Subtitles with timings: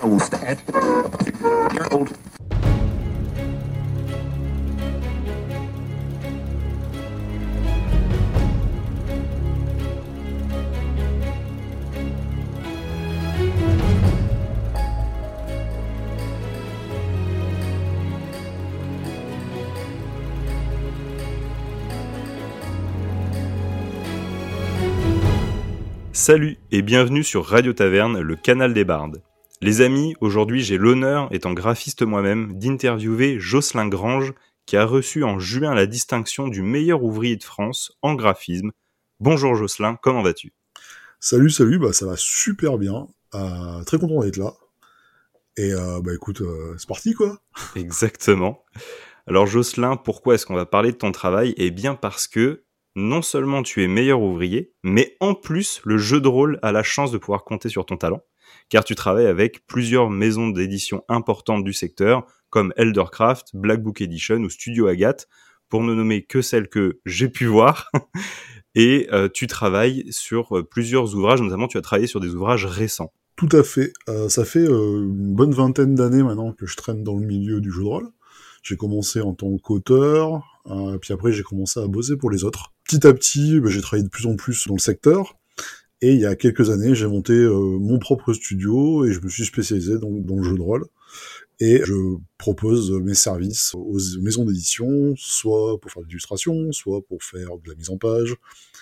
[0.00, 0.20] I will
[1.92, 2.16] old.
[26.26, 29.20] Salut et bienvenue sur Radio Taverne, le canal des bardes.
[29.60, 34.32] Les amis, aujourd'hui j'ai l'honneur, étant graphiste moi-même, d'interviewer Jocelyn Grange,
[34.64, 38.72] qui a reçu en juin la distinction du meilleur ouvrier de France en graphisme.
[39.20, 40.54] Bonjour Jocelyn, comment vas-tu?
[41.20, 43.06] Salut, salut, bah ça va super bien.
[43.34, 44.54] Euh, très content d'être là.
[45.58, 47.38] Et euh, bah écoute, euh, c'est parti quoi.
[47.76, 48.64] Exactement.
[49.26, 51.52] Alors Jocelyn, pourquoi est-ce qu'on va parler de ton travail?
[51.58, 52.63] Eh bien parce que
[52.96, 56.82] non seulement tu es meilleur ouvrier, mais en plus, le jeu de rôle a la
[56.82, 58.22] chance de pouvoir compter sur ton talent,
[58.68, 64.36] car tu travailles avec plusieurs maisons d'édition importantes du secteur, comme Eldercraft, Black Book Edition
[64.36, 65.28] ou Studio Agathe,
[65.68, 67.90] pour ne nommer que celles que j'ai pu voir.
[68.76, 72.66] Et euh, tu travailles sur euh, plusieurs ouvrages, notamment tu as travaillé sur des ouvrages
[72.66, 73.12] récents.
[73.36, 73.92] Tout à fait.
[74.08, 77.70] Euh, ça fait une bonne vingtaine d'années maintenant que je traîne dans le milieu du
[77.70, 78.08] jeu de rôle.
[78.62, 80.42] J'ai commencé en tant qu'auteur,
[81.02, 82.73] puis après j'ai commencé à bosser pour les autres.
[82.84, 85.38] Petit à petit, bah, j'ai travaillé de plus en plus dans le secteur.
[86.00, 89.28] Et il y a quelques années, j'ai monté euh, mon propre studio et je me
[89.28, 90.84] suis spécialisé dans, dans, le jeu de rôle.
[91.60, 91.94] Et je
[92.36, 97.68] propose mes services aux maisons d'édition, soit pour faire de l'illustration, soit pour faire de
[97.70, 98.34] la mise en page,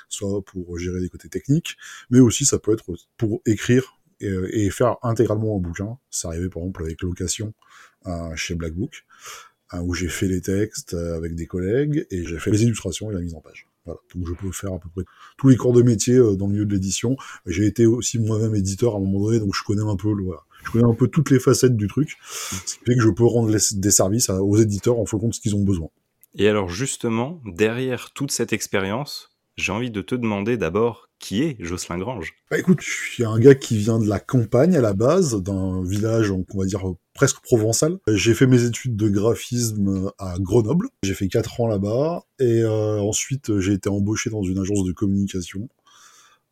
[0.08, 1.76] soit pour gérer les côtés techniques,
[2.10, 2.86] mais aussi ça peut être
[3.18, 5.98] pour écrire et, et faire intégralement un bouquin.
[6.10, 7.52] C'est arrivé par exemple avec Location
[8.06, 9.04] euh, chez Black Book.
[9.72, 13.10] Hein, où j'ai fait les textes euh, avec des collègues et j'ai fait les illustrations
[13.10, 13.66] et la mise en page.
[13.84, 14.00] Voilà.
[14.14, 15.04] Donc je peux faire à peu près
[15.38, 17.16] tous les corps de métier euh, dans le milieu de l'édition.
[17.46, 20.22] J'ai été aussi moi-même éditeur à un moment donné, donc je connais un peu le,
[20.22, 20.40] voilà.
[20.64, 23.24] Je connais un peu toutes les facettes du truc, ce qui fait que je peux
[23.24, 25.88] rendre des services aux éditeurs en fonction de ce qu'ils ont besoin.
[26.34, 31.56] Et alors justement, derrière toute cette expérience, j'ai envie de te demander d'abord qui est
[31.60, 32.34] Jocelyn Grange?
[32.50, 35.82] Bah écoute, je suis un gars qui vient de la campagne à la base, d'un
[35.84, 36.82] village, on va dire,
[37.14, 37.98] presque provençal.
[38.08, 40.88] J'ai fait mes études de graphisme à Grenoble.
[41.04, 42.24] J'ai fait 4 ans là-bas.
[42.40, 45.68] Et euh, ensuite, j'ai été embauché dans une agence de communication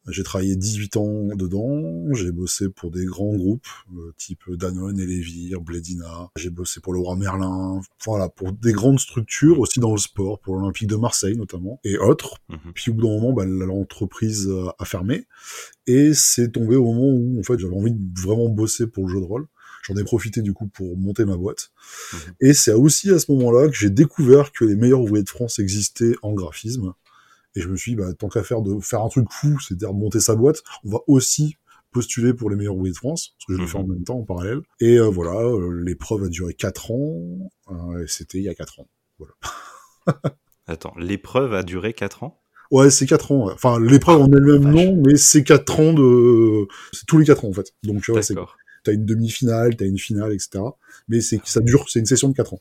[0.08, 3.66] j'ai travaillé 18 ans dedans, j'ai bossé pour des grands groupes,
[3.96, 8.98] euh, type Danone, Elevir, Bledina, j'ai bossé pour le Roi Merlin, voilà, pour des grandes
[8.98, 12.38] structures, aussi dans le sport, pour l'Olympique de Marseille notamment, et autres.
[12.48, 12.72] Mhm.
[12.74, 15.26] Puis au bout d'un moment, bah, l'entreprise a fermé,
[15.86, 19.12] et c'est tombé au moment où, en fait, j'avais envie de vraiment bosser pour le
[19.12, 19.46] jeu de rôle.
[19.82, 21.72] J'en ai profité du coup pour monter ma boîte.
[22.12, 22.18] Mhm.
[22.40, 25.58] Et c'est aussi à ce moment-là que j'ai découvert que les meilleurs ouvriers de France
[25.58, 26.92] existaient en graphisme.
[27.56, 29.92] Et je me suis dit, bah, tant qu'à faire de faire un truc fou, c'est-à-dire
[29.92, 31.56] monter sa boîte, on va aussi
[31.92, 33.94] postuler pour les meilleurs ouvriers de France, parce que je le fais en mhm.
[33.94, 34.60] même temps, en parallèle.
[34.80, 38.80] Et euh, voilà, euh, l'épreuve a duré 4 ans, euh, c'était il y a 4
[38.80, 38.88] ans.
[39.18, 39.34] Voilà.
[40.66, 42.40] Attends, l'épreuve a duré 4 ans?
[42.70, 43.50] Ouais, c'est 4 ans.
[43.50, 46.68] Enfin, l'épreuve en elle-même, non, mais c'est 4 ans de...
[46.92, 47.74] C'est tous les 4 ans, en fait.
[47.82, 48.20] Donc, tu vois,
[48.84, 50.62] t'as une demi-finale, t'as une finale, etc.
[51.08, 52.60] Mais c'est ça dure, c'est une session de 4 ans.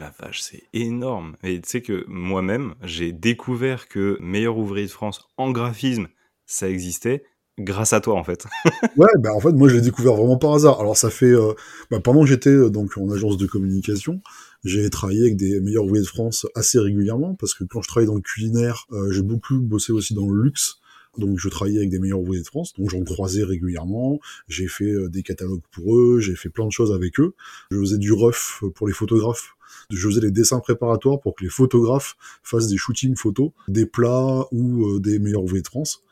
[0.00, 1.36] La vache, c'est énorme.
[1.42, 6.08] Et tu sais que moi-même, j'ai découvert que meilleur ouvrier de France en graphisme,
[6.44, 7.24] ça existait
[7.58, 8.46] grâce à toi en fait.
[8.96, 10.80] ouais, bah en fait moi je l'ai découvert vraiment par hasard.
[10.80, 11.54] Alors ça fait euh,
[11.90, 14.20] bah, pendant que j'étais euh, donc en agence de communication,
[14.64, 18.08] j'ai travaillé avec des meilleurs ouvriers de France assez régulièrement parce que quand je travaillais
[18.08, 20.78] dans le culinaire, euh, j'ai beaucoup bossé aussi dans le luxe.
[21.16, 24.18] Donc je travaillais avec des meilleurs ouvriers de France, donc j'en croisais régulièrement.
[24.48, 27.34] J'ai fait des catalogues pour eux, j'ai fait plein de choses avec eux.
[27.70, 29.55] Je faisais du rough pour les photographes
[29.90, 34.46] je faisais les dessins préparatoires pour que les photographes fassent des shootings photos, des plats
[34.52, 36.02] ou euh, des meilleurs ouvriers de France.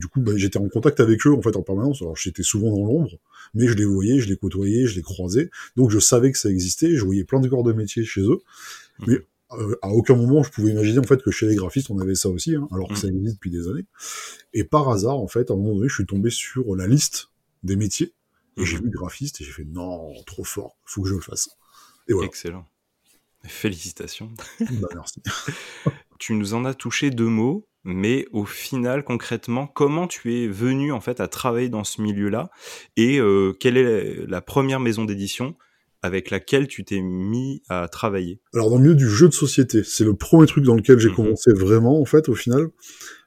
[0.00, 2.00] Du coup, bah, j'étais en contact avec eux en fait en permanence.
[2.00, 3.18] Alors j'étais souvent dans l'ombre,
[3.54, 5.50] mais je les voyais, je les côtoyais, je les croisais.
[5.76, 6.96] Donc je savais que ça existait.
[6.96, 8.38] Je voyais plein de corps de métier chez eux,
[9.06, 9.18] mais
[9.52, 12.14] euh, à aucun moment je pouvais imaginer en fait que chez les graphistes on avait
[12.14, 12.96] ça aussi, hein, alors que mmh.
[12.96, 13.84] ça existe depuis des années.
[14.54, 17.28] Et par hasard, en fait, à un moment donné, je suis tombé sur la liste
[17.62, 18.14] des métiers
[18.56, 18.84] et j'ai mmh.
[18.84, 21.50] vu graphiste et j'ai fait non, trop fort, faut que je le fasse.
[22.08, 22.26] Et voilà.
[22.26, 22.66] Excellent.
[23.44, 24.30] Félicitations.
[24.60, 25.22] Bah, merci.
[26.18, 30.92] tu nous en as touché deux mots, mais au final, concrètement, comment tu es venu
[30.92, 32.50] en fait à travailler dans ce milieu-là
[32.96, 35.56] et euh, quelle est la première maison d'édition
[36.02, 38.40] avec laquelle tu t'es mis à travailler?
[38.54, 41.08] Alors dans le milieu du jeu de société, c'est le premier truc dans lequel j'ai
[41.08, 41.16] mhm.
[41.16, 42.68] commencé vraiment en fait au final,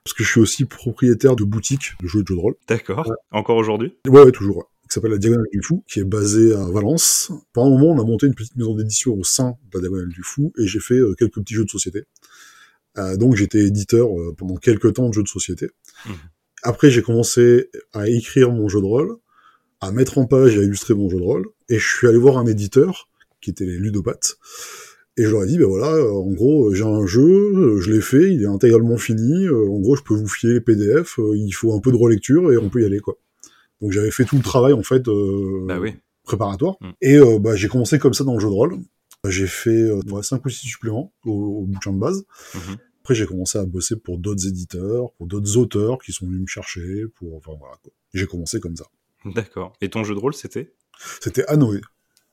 [0.04, 2.56] parce que je suis aussi propriétaire de boutique de jeux de jeux de rôle.
[2.68, 3.12] D'accord.
[3.31, 3.95] Encore aujourd'hui?
[4.07, 7.31] Ouais, ouais, toujours qui s'appelle la Diagonale du Fou, qui est basée à Valence.
[7.51, 10.09] Pendant un moment, on a monté une petite maison d'édition au sein de la Diagonale
[10.09, 12.03] du Fou, et j'ai fait euh, quelques petits jeux de société.
[12.99, 15.71] Euh, donc j'étais éditeur euh, pendant quelques temps de jeux de société.
[16.05, 16.11] Mmh.
[16.61, 19.17] Après, j'ai commencé à écrire mon jeu de rôle,
[19.81, 21.47] à mettre en page et à illustrer mon jeu de rôle.
[21.69, 23.09] Et je suis allé voir un éditeur,
[23.41, 24.37] qui était les ludopathes,
[25.17, 28.31] et je leur ai dit, ben voilà, en gros, j'ai un jeu, je l'ai fait,
[28.31, 31.79] il est intégralement fini, en gros, je peux vous filer les PDF, il faut un
[31.79, 33.17] peu de relecture et on peut y aller, quoi.
[33.83, 35.03] Donc j'avais fait tout le travail, en fait,
[35.68, 35.94] Bah oui.
[36.24, 36.77] préparatoire.
[36.81, 36.89] Mm.
[37.01, 38.77] Et euh, bah, j'ai commencé comme ça dans le jeu de rôle.
[39.27, 41.31] J'ai fait euh, ouais, 5 ou 6 suppléments au,
[41.62, 42.25] au bouquin de base.
[42.56, 42.77] Mhm.
[43.01, 46.47] Après, j'ai commencé à bosser pour d'autres éditeurs, pour d'autres auteurs qui sont venus me
[46.47, 47.91] chercher, pour, enfin voilà, quoi.
[48.13, 48.85] J'ai commencé comme ça.
[49.25, 49.74] D'accord.
[49.81, 50.74] Et ton jeu de rôle, c'était?
[51.21, 51.81] C'était Anoé.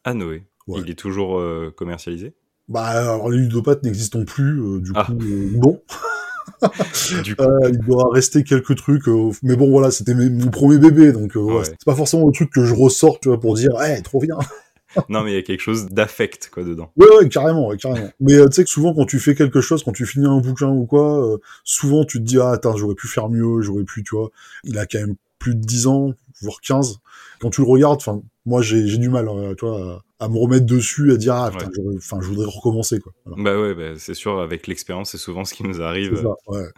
[0.04, 0.44] Anoé.
[0.68, 0.80] Ouais.
[0.84, 2.34] Il est toujours euh, commercialisé?
[2.68, 5.04] Bah, alors les ludopathes n'existent plus, euh, du Ah.
[5.04, 5.82] coup, euh, bon.
[7.24, 10.78] Du coup, Euh, il doit rester quelques trucs, euh, mais bon, voilà, c'était mon premier
[10.78, 11.64] bébé, donc euh, ouais, Ouais.
[11.64, 14.36] c'est pas forcément le truc que je ressors, tu vois, pour dire, eh, trop bien.
[15.08, 16.90] non, mais il y a quelque chose d'affect, quoi, dedans.
[16.96, 18.10] Ouais, ouais, carrément, ouais, carrément.
[18.20, 20.38] Mais euh, tu sais que souvent, quand tu fais quelque chose, quand tu finis un
[20.40, 23.84] bouquin ou quoi, euh, souvent tu te dis, ah, attends, j'aurais pu faire mieux, j'aurais
[23.84, 24.30] pu, tu vois.
[24.64, 26.12] Il a quand même plus de 10 ans,
[26.42, 26.98] voire 15.
[27.40, 29.28] Quand tu le regardes, enfin, moi, j'ai du mal,
[29.58, 31.96] tu vois, à, à me remettre dessus, à dire, ah, putain, Ouais.
[32.00, 33.12] je voudrais recommencer, quoi.
[33.24, 33.42] Voilà.
[33.42, 36.16] Bah ouais, bah, c'est sûr, avec l'expérience, c'est souvent ce qui nous arrive.
[36.20, 36.68] Ça, ouais.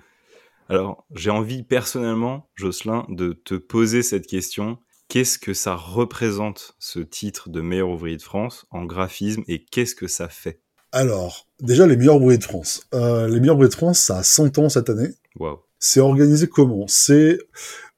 [0.69, 4.79] Alors, j'ai envie personnellement, Jocelyn, de te poser cette question.
[5.09, 9.95] Qu'est-ce que ça représente, ce titre de meilleur ouvrier de France en graphisme, et qu'est-ce
[9.95, 10.61] que ça fait?
[10.93, 12.87] Alors, déjà, les meilleurs ouvriers de France.
[12.95, 15.11] Euh, les meilleurs ouvriers de France, ça a 100 ans cette année.
[15.37, 15.59] Waouh.
[15.79, 16.85] C'est organisé comment?
[16.87, 17.39] C'est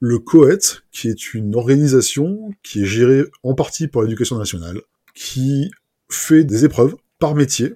[0.00, 4.81] le COET, qui est une organisation qui est gérée en partie par l'éducation nationale,
[5.14, 5.70] qui
[6.11, 7.75] fait des épreuves par métier.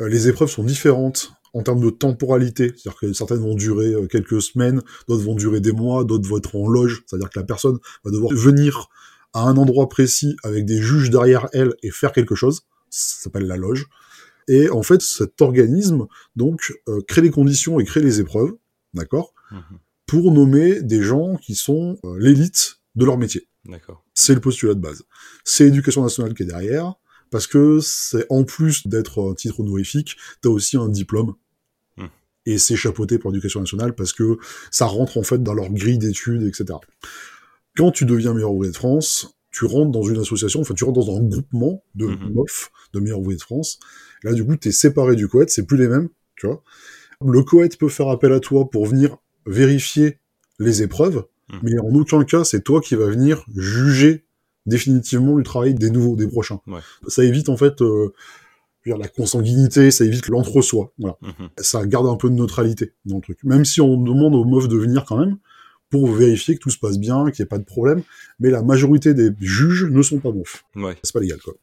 [0.00, 4.06] Euh, les épreuves sont différentes en termes de temporalité, c'est-à-dire que certaines vont durer euh,
[4.06, 7.44] quelques semaines, d'autres vont durer des mois, d'autres vont être en loge, c'est-à-dire que la
[7.44, 8.88] personne va devoir venir
[9.32, 12.62] à un endroit précis avec des juges derrière elle et faire quelque chose.
[12.88, 13.86] Ça s'appelle la loge.
[14.48, 18.52] Et en fait, cet organisme donc euh, crée les conditions et crée les épreuves,
[18.94, 19.78] d'accord, Mhm.
[20.10, 23.46] Pour nommer des gens qui sont euh, l'élite de leur métier.
[23.64, 24.04] D'accord.
[24.12, 25.04] C'est le postulat de base.
[25.44, 26.94] C'est l'éducation nationale qui est derrière,
[27.30, 31.34] parce que c'est en plus d'être un titre honorifique, t'as aussi un diplôme.
[31.96, 32.06] Hmm.
[32.44, 34.38] Et c'est chapeauté par l'éducation nationale parce que
[34.72, 36.80] ça rentre en fait dans leur grille d'études, etc.
[37.76, 41.06] Quand tu deviens meilleur ouvrier de France, tu rentres dans une association, enfin tu rentres
[41.06, 42.06] dans un groupement de.
[42.06, 43.78] MOF, de meilleurs ouvriers de France.
[44.24, 46.64] Là du coup, t'es séparé du COET, c'est plus les mêmes, tu vois.
[47.24, 49.16] Le COET peut faire appel à toi pour venir
[49.50, 50.18] vérifier
[50.58, 51.58] les épreuves, Mhm.
[51.62, 54.24] mais en aucun cas c'est toi qui vas venir juger
[54.66, 56.60] définitivement du travail des nouveaux, des prochains.
[56.66, 56.80] Ouais.
[57.08, 58.12] Ça évite en fait euh,
[58.86, 60.92] la consanguinité, ça évite l'entre-soi.
[60.98, 61.16] Voilà.
[61.22, 61.48] Mhm.
[61.58, 63.38] Ça garde un peu de neutralité dans le truc.
[63.44, 65.36] Même si on demande aux meufs de venir quand même
[65.90, 68.02] pour vérifier que tout se passe bien, qu'il n'y ait pas de problème,
[68.38, 70.64] mais la majorité des juges ne sont pas meufs.
[70.76, 70.96] Ouais.
[71.02, 71.54] C'est pas légal quoi.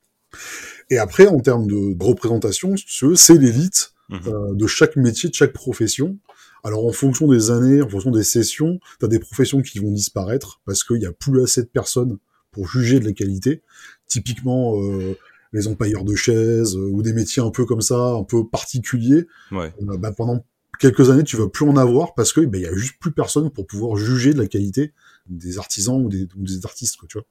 [0.90, 2.76] Et après, en termes de, représentation,
[3.16, 4.20] c'est l'élite Mhm.
[4.28, 6.18] euh, de chaque métier, de chaque profession.
[6.64, 10.62] Alors en fonction des années, en fonction des sessions, t'as des professions qui vont disparaître
[10.66, 12.18] parce qu'il n'y a plus assez de personnes
[12.52, 13.62] pour juger de la qualité.
[14.08, 15.18] Typiquement euh,
[15.54, 19.28] les empailleurs de chaises euh, ou des métiers un peu comme ça, un peu particuliers.
[19.52, 19.74] Ouais.
[19.82, 20.44] Euh, bah, pendant
[20.80, 23.12] quelques années, tu vas plus en avoir parce que bah, il y a juste plus
[23.12, 24.94] personne pour pouvoir juger de la qualité
[25.28, 27.28] des artisans ou des, ou des artistes, quoi, tu vois.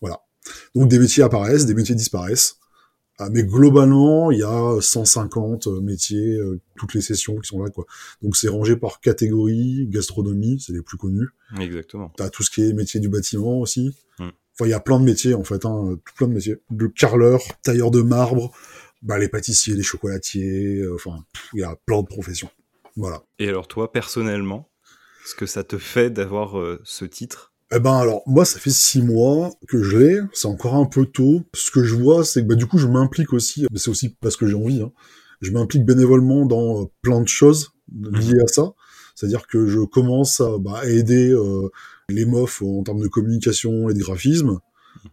[0.00, 0.20] Voilà.
[0.74, 2.59] Donc des métiers apparaissent, des métiers disparaissent.
[3.22, 7.68] Ah, mais globalement, il y a 150 métiers, euh, toutes les sessions qui sont là,
[7.68, 7.84] quoi.
[8.22, 11.28] Donc c'est rangé par catégorie, gastronomie, c'est les plus connus.
[11.60, 12.10] Exactement.
[12.16, 13.94] T'as tout ce qui est métier du bâtiment aussi.
[14.18, 14.28] Mm.
[14.54, 16.56] Enfin, il y a plein de métiers, en fait, hein, tout plein de métiers.
[16.74, 18.52] Le carreleur, tailleur de marbre,
[19.02, 21.22] bah, les pâtissiers, les chocolatiers, euh, enfin,
[21.52, 22.50] il y a plein de professions.
[22.96, 23.22] Voilà.
[23.38, 24.70] Et alors toi, personnellement,
[25.26, 27.49] ce que ça te fait d'avoir euh, ce titre?
[27.72, 31.06] Eh ben alors moi ça fait six mois que je l'ai, c'est encore un peu
[31.06, 31.42] tôt.
[31.54, 34.08] Ce que je vois c'est que bah, du coup je m'implique aussi, mais c'est aussi
[34.20, 34.82] parce que j'ai envie.
[34.82, 34.92] Hein.
[35.40, 38.72] Je m'implique bénévolement dans euh, plein de choses liées à ça.
[39.14, 41.68] C'est-à-dire que je commence à, bah, aider euh,
[42.08, 44.58] les MOF en termes de communication et de graphisme.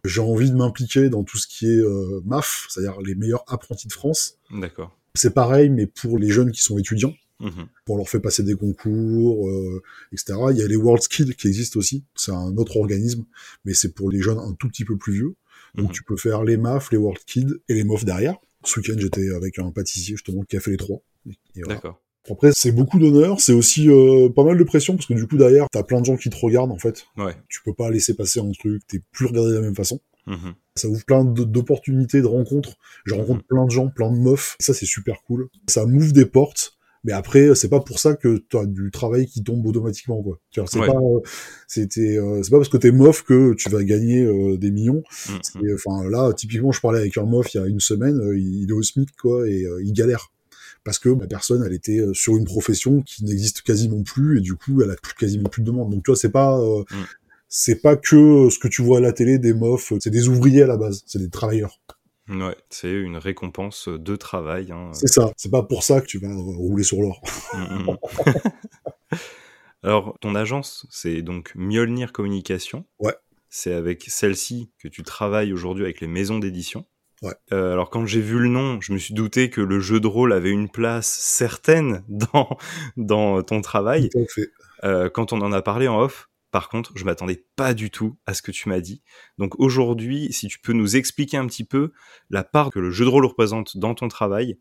[0.04, 3.86] J'ai envie de m'impliquer dans tout ce qui est euh, MAF, c'est-à-dire les meilleurs apprentis
[3.86, 4.38] de France.
[4.50, 4.96] D'accord.
[5.14, 7.66] C'est pareil, mais pour les jeunes qui sont étudiants Mhm.
[7.84, 10.38] pour leur faire passer des concours, euh, etc.
[10.50, 12.04] Il y a les World Skills qui existent aussi.
[12.16, 13.24] C'est un autre organisme,
[13.64, 15.34] mais c'est pour les jeunes un tout petit peu plus vieux.
[15.74, 15.92] Donc Mhm.
[15.92, 18.36] tu peux faire les MAF, les World Kids et les MOF derrière.
[18.64, 21.00] Ce week-end, j'étais avec un pâtissier justement qui a fait les trois.
[21.54, 21.74] Voilà.
[21.74, 22.00] D'accord.
[22.30, 25.36] Après, c'est beaucoup d'honneur, c'est aussi euh, pas mal de pression parce que du coup
[25.38, 27.06] derrière, t'as plein de gens qui te regardent en fait.
[27.16, 27.34] Ouais.
[27.48, 30.00] Tu peux pas laisser passer un truc, t'es plus regardé de la même façon.
[30.26, 30.54] Mhm.
[30.74, 32.76] Ça ouvre plein d'opportunités, de rencontres.
[33.06, 34.56] Je rencontre plein de gens, plein de meufs.
[34.60, 35.48] Ça, c'est super cool.
[35.68, 36.77] Ça m'ouvre des portes.
[37.04, 40.40] Mais après, c'est pas pour ça que tu as du travail qui tombe automatiquement, quoi.
[40.50, 40.86] Tu vois, C'est Ouais.
[40.88, 41.20] pas, euh,
[41.66, 45.02] c'était, euh, c'est pas parce que t'es meuf que tu vas gagner euh, des millions.
[45.28, 45.66] Mhm.
[45.66, 48.66] Et, Enfin, là, typiquement, je parlais avec un meuf il y a une semaine, il
[48.68, 50.32] est au SMIC, quoi, et il galère.
[50.84, 54.54] Parce que la personne, elle était sur une profession qui n'existe quasiment plus, et du
[54.54, 55.90] coup, elle a plus, quasiment plus de demande.
[55.90, 56.94] Donc, tu vois, c'est pas, euh, Mm.
[57.48, 60.62] c'est pas que ce que tu vois à la télé des mofs, c'est des ouvriers
[60.62, 61.80] à la base, c'est des travailleurs.
[62.28, 64.72] Ouais, c'est une récompense de travail.
[64.72, 64.90] Hein.
[64.92, 67.22] C'est ça, c'est pas pour ça que tu vas rouler sur l'or.
[67.54, 67.96] Mm, mm.
[69.82, 72.84] Alors, ton agence, c'est donc Mjolnir Communication.
[72.98, 73.14] Ouais.
[73.48, 76.84] C'est avec celle-ci que tu travailles aujourd'hui avec les maisons d'édition.
[77.22, 77.34] Ouais.
[77.52, 80.06] Euh, alors quand j'ai vu le nom, je me suis douté que le jeu de
[80.06, 82.58] rôle avait une place certaine dans
[82.96, 84.10] dans ton travail.
[84.10, 84.50] Tout à fait.
[84.84, 88.16] Euh, quand on en a parlé en off, par contre, je m'attendais pas du tout
[88.26, 89.02] à ce que tu m'as dit.
[89.36, 91.92] Donc aujourd'hui, si tu peux nous expliquer un petit peu
[92.30, 94.58] la part que le jeu de rôle représente dans ton travail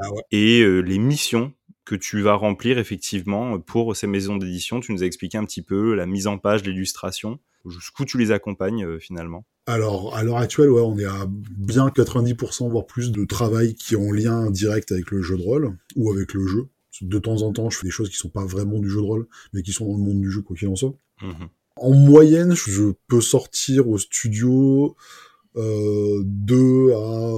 [0.00, 0.22] ah ouais.
[0.30, 1.52] et euh, les missions
[1.84, 4.80] que tu vas remplir effectivement pour ces maisons d'édition.
[4.80, 8.30] Tu nous as expliqué un petit peu la mise en page, l'illustration, jusqu'où tu les
[8.30, 9.46] accompagnes euh, finalement.
[9.66, 13.94] Alors, à l'heure actuelle, ouais, on est à bien 90% voire plus de travail qui
[13.94, 16.68] est en lien direct avec le jeu de rôle ou avec le jeu.
[17.00, 19.06] De temps en temps, je fais des choses qui sont pas vraiment du jeu de
[19.06, 20.94] rôle, mais qui sont dans le monde du jeu, quoi qu'il en soit.
[21.22, 21.48] Mhm.
[21.76, 24.96] En moyenne, je peux sortir au studio
[25.56, 27.34] euh, 2 à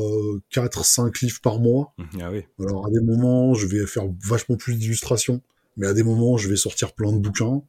[0.50, 1.94] 4, 5 livres par mois.
[2.20, 2.44] Ah oui.
[2.58, 5.42] Alors à des moments, je vais faire vachement plus d'illustrations,
[5.76, 7.62] mais à des moments, je vais sortir plein de bouquins.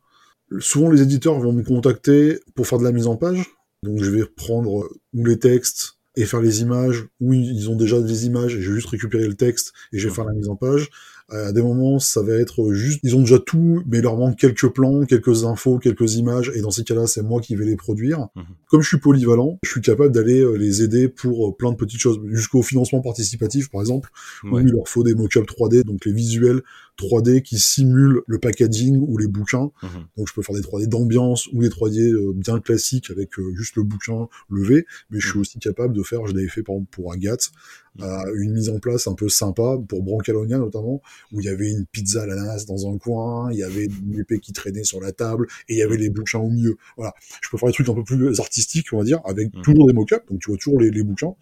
[0.60, 3.46] Souvent, les éditeurs vont me contacter pour faire de la mise en page.
[3.84, 8.02] Donc je vais prendre ou les textes et faire les images, ou ils ont déjà
[8.02, 10.50] des images et je vais juste récupérer le texte et je vais faire la mise
[10.50, 10.90] en page.
[11.32, 14.38] À des moments, ça va être juste, ils ont déjà tout, mais il leur manque
[14.38, 17.78] quelques plans, quelques infos, quelques images, et dans ces cas-là, c'est moi qui vais les
[17.78, 18.28] produire.
[18.36, 18.44] Mhm.
[18.68, 21.78] Comme je suis polyvalent, je suis capable d'aller euh, les aider pour euh, plein de
[21.78, 24.10] petites choses, jusqu'au financement participatif, par exemple,
[24.44, 26.62] où il leur faut des mock-ups 3D, donc les visuels
[26.98, 29.72] 3D qui simulent le packaging ou les bouquins.
[29.84, 30.06] Mhm.
[30.18, 33.54] Donc je peux faire des 3D d'ambiance ou des 3D euh, bien classiques avec euh,
[33.56, 35.42] juste le bouquin levé, mais je suis Mhm.
[35.42, 37.52] aussi capable de faire, je l'avais fait par exemple pour Agathe,
[37.98, 38.04] Mhm.
[38.06, 41.02] euh, une mise en place un peu sympa pour Brancalonia notamment,
[41.34, 44.20] où il y avait une pizza à l'ananas dans un coin, il y avait une
[44.20, 46.78] épée qui traînait sur la table, et il y avait les bouquins au milieu.
[46.98, 49.88] Voilà, je peux faire des trucs un peu plus artistiques, on va dire, avec toujours
[49.88, 51.36] des mock-ups, donc tu vois toujours les, les bouquins,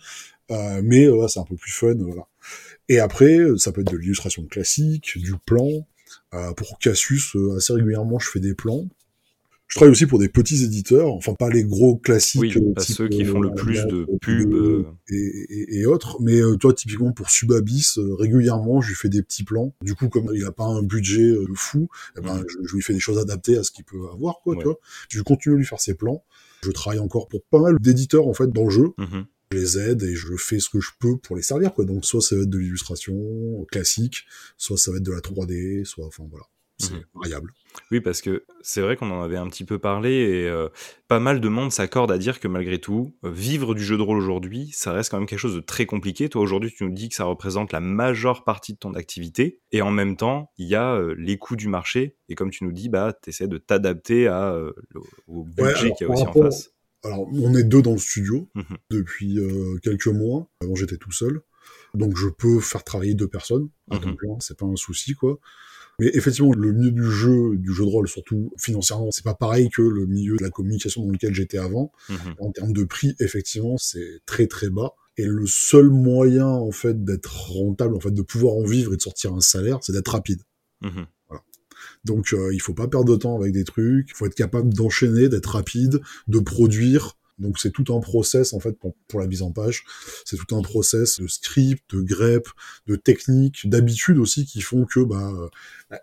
[0.52, 2.24] euh, mais euh, c'est un peu plus fun, voilà.
[2.90, 5.70] Et après, ça peut être de l'illustration classique, du plan.
[6.34, 8.88] Euh, pour Cassius, euh, assez régulièrement, je fais des plans.
[9.68, 12.42] Je travaille aussi pour des petits éditeurs, enfin pas les gros classiques.
[12.42, 14.84] Oui, euh, pas type, ceux qui font le euh, plus de euh, pubs, euh.
[15.10, 16.18] et, et, et autres.
[16.22, 19.76] Mais euh, toi, typiquement pour Subabis, euh, régulièrement, je lui fais des petits plans.
[19.84, 22.46] Du coup, comme il a pas un budget euh, fou, eh ben, Mhm.
[22.48, 24.56] je, je lui fais des choses adaptées à ce qu'il peut avoir, quoi.
[24.56, 24.60] Ouais.
[24.62, 24.80] Tu vois.
[25.10, 26.24] Je continue à lui faire ses plans.
[26.64, 29.26] Je travaille encore pour pas mal d'éditeurs en fait dans le jeu Mhm.
[29.52, 32.06] Je les aide et je fais ce que je peux pour les servir quoi donc
[32.06, 34.26] soit ça va être de l'illustration classique
[34.58, 36.46] soit ça va être de la 3D soit enfin voilà
[36.82, 37.04] c'est Mhm.
[37.14, 37.52] variable
[37.92, 40.70] Oui, parce que c'est vrai qu'on en avait un petit peu parlé et euh,
[41.10, 44.18] pas mal de monde s'accorde à dire que malgré tout, vivre du jeu de rôle
[44.18, 46.30] aujourd'hui, ça reste quand même quelque chose de très compliqué.
[46.30, 49.82] Toi, aujourd'hui, tu nous dis que ça représente la majeure partie de ton activité et
[49.82, 52.72] en même temps, il y a euh, les coûts du marché et comme tu nous
[52.72, 54.72] dis, bah, tu essaies de t'adapter à, euh,
[55.28, 56.72] au budget qu'il y a aussi en face.
[57.04, 58.78] Alors on est deux dans le studio Mhm.
[58.90, 61.42] depuis euh, quelques mois avant j'étais tout seul
[61.94, 64.16] donc je peux faire travailler deux personnes Mhm.
[64.16, 65.40] plein c'est pas un souci quoi
[66.02, 69.70] mais effectivement, le milieu du jeu, du jeu de rôle, surtout financièrement, c'est pas pareil
[69.70, 71.92] que le milieu de la communication dans lequel j'étais avant.
[72.08, 72.36] Mhm.
[72.40, 74.94] En termes de prix, effectivement, c'est très très bas.
[75.18, 78.96] Et le seul moyen, en fait, d'être rentable, en fait, de pouvoir en vivre et
[78.96, 80.40] de sortir un salaire, c'est d'être rapide.
[82.06, 84.10] Donc, euh, il faut pas perdre de temps avec des trucs.
[84.10, 87.18] Il faut être capable d'enchaîner, d'être rapide, de produire.
[87.40, 89.84] Donc, c'est tout un process, en fait, pour, pour la mise en page.
[90.26, 92.48] C'est tout un process de script, de grep,
[92.88, 95.32] de technique, d'habitude aussi, qui font que, bah,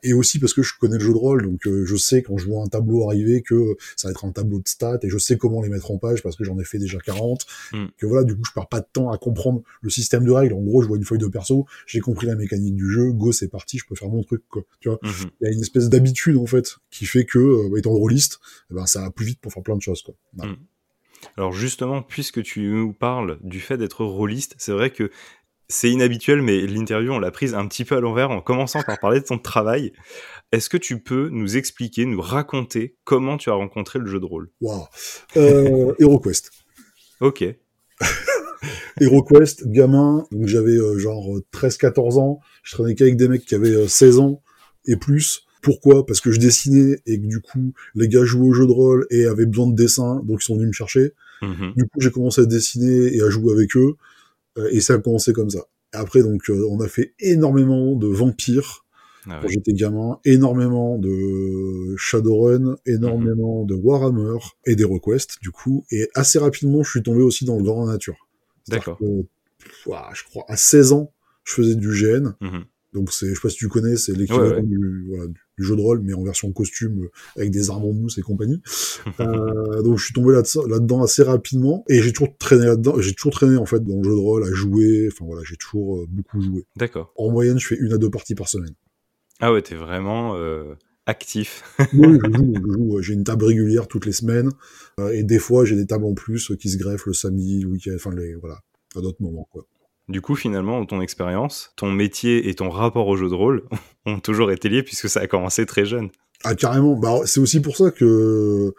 [0.02, 2.36] et aussi parce que je connais le jeu de rôle, donc euh, je sais quand
[2.38, 5.18] je vois un tableau arriver que ça va être un tableau de stats, et je
[5.18, 7.46] sais comment les mettre en page parce que j'en ai fait déjà 40.
[7.72, 7.84] Mm.
[7.96, 10.54] Que voilà, du coup, je perds pas de temps à comprendre le système de règles.
[10.54, 13.32] En gros, je vois une feuille de perso, j'ai compris la mécanique du jeu, go,
[13.32, 14.62] c'est parti, je peux faire mon truc, quoi.
[14.80, 14.98] Tu vois?
[15.02, 15.30] Mhm.
[15.40, 18.40] il y a une espèce d'habitude en fait qui fait que euh, étant rôliste
[18.70, 20.14] eh ben ça va plus vite pour faire plein de choses quoi.
[20.34, 20.54] Mm.
[21.36, 25.10] Alors justement, puisque tu nous parles du fait d'être rôliste, c'est vrai que
[25.68, 28.98] c'est inhabituel, mais l'interview, on l'a prise un petit peu à l'envers en commençant par
[29.00, 29.92] parler de ton travail.
[30.52, 34.24] Est-ce que tu peux nous expliquer, nous raconter comment tu as rencontré le jeu de
[34.24, 34.48] rôle?
[34.60, 34.84] Waouh.
[35.36, 36.52] Euh, HeroQuest.
[37.20, 37.44] Ok.
[39.00, 42.40] HeroQuest gamin donc j'avais euh, genre 13-14 ans.
[42.62, 44.42] Je traînais qu'avec des mecs qui avaient euh, 16 ans
[44.86, 46.06] et plus pourquoi?
[46.06, 49.06] Parce que je dessinais et que du coup les gars jouaient au jeu de rôle
[49.10, 51.72] et avaient besoin de dessin donc ils sont venus me chercher Mhm.
[51.76, 53.94] du coup j'ai commencé à dessiner et à jouer avec eux
[54.58, 58.06] euh, et ça a commencé comme ça après donc euh, on a fait énormément de
[58.06, 58.84] vampires
[59.28, 63.66] Ah quand j'étais gamin, énormément de Shadowrun, énormément Mhm.
[63.68, 67.56] de Warhammer et des requests du coup, et assez rapidement je suis tombé aussi dans
[67.56, 68.16] le grand nature.
[68.68, 68.98] D'accord.
[69.00, 71.12] je crois à 16 ans,
[71.44, 72.64] je faisais du GN, Mhm.
[72.94, 74.62] donc c'est, je sais pas si tu connais, c'est l'équivalent Ouais, ouais.
[74.62, 77.84] du, voilà, du- du jeu de rôle, mais en version costume, euh, avec des armes
[77.84, 78.60] en mousse et compagnie.
[79.20, 83.00] euh, donc je suis tombé là-dedans assez rapidement, et j'ai toujours traîné là-dedans.
[83.00, 85.08] J'ai toujours traîné en fait dans le jeu de rôle, à jouer.
[85.10, 86.64] Enfin voilà, j'ai toujours euh, beaucoup joué.
[86.76, 87.12] D'accord.
[87.16, 88.74] En moyenne, je fais une à deux parties par semaine.
[89.40, 90.74] Ah ouais, t'es vraiment euh,
[91.06, 91.62] actif.
[91.94, 93.02] oui, je joue, je joue.
[93.02, 94.50] J'ai une table régulière toutes les semaines,
[95.00, 97.68] euh, et des fois j'ai des tables en plus qui se greffent le samedi, le
[97.68, 98.60] week-end, enfin les voilà,
[98.94, 99.66] à d'autres moments quoi.
[100.08, 103.64] Du coup, finalement, ton expérience, ton métier et ton rapport au jeu de rôle
[104.06, 106.10] ont toujours été liés puisque ça a commencé très jeune.
[106.44, 106.94] Ah, carrément.
[106.96, 108.72] Bah, c'est aussi pour ça que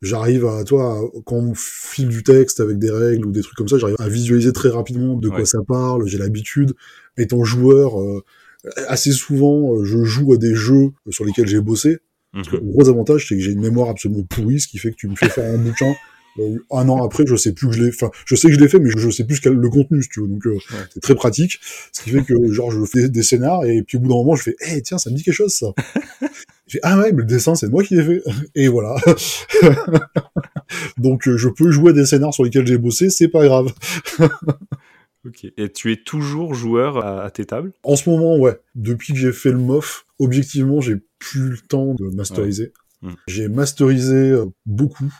[0.00, 3.68] j'arrive à, toi, quand on file du texte avec des règles ou des trucs comme
[3.68, 5.44] ça, j'arrive à visualiser très rapidement de quoi Ouais.
[5.44, 6.06] ça parle.
[6.08, 6.74] J'ai l'habitude.
[7.16, 8.24] Étant joueur, euh,
[8.88, 11.98] assez souvent, euh, je joue à des jeux sur lesquels j'ai bossé.
[12.32, 12.62] Parce que Mhm.
[12.64, 15.06] le gros avantage, c'est que j'ai une mémoire absolument pourrie, ce qui fait que tu
[15.06, 15.94] me fais faire un bouquin.
[16.38, 18.68] Un an après, je sais plus que je l'ai, enfin, je sais que je l'ai
[18.68, 20.28] fait, mais je sais plus ce qu'est le contenu, si tu veux.
[20.28, 20.58] Donc, euh,
[20.92, 21.58] c'est très pratique.
[21.92, 24.34] Ce qui fait que, genre, je fais des scénars et puis au bout d'un moment,
[24.34, 25.66] je fais, eh, tiens, ça me dit quelque chose, ça.
[26.20, 26.26] je
[26.68, 28.22] fais, ah ouais, mais le dessin, c'est moi qui l'ai fait.
[28.54, 28.96] Et voilà.
[30.96, 33.72] Donc, euh, je peux jouer à des scénars sur lesquels j'ai bossé, c'est pas grave.
[35.24, 35.46] Ok.
[35.56, 37.72] Et tu es toujours joueur à, à tes tables?
[37.84, 38.58] En ce moment, ouais.
[38.74, 42.72] Depuis que j'ai fait le MOF, objectivement, j'ai plus le temps de masteriser.
[43.02, 43.10] Ouais.
[43.10, 43.16] Mm.
[43.28, 45.12] J'ai masterisé euh, beaucoup.